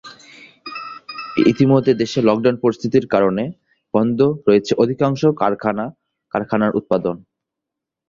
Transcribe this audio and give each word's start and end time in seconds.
ইতোমধ্যে 1.51 1.93
দেশের 1.93 2.23
লকডাউন 2.29 2.55
পরিস্থিতির 2.63 3.05
কারণে 3.07 3.43
বন্ধ 3.93 4.19
রয়েছে 4.47 4.71
অধিকাংশ 4.83 5.21
কারখানার 6.31 6.75
উৎপাদন। 6.79 7.15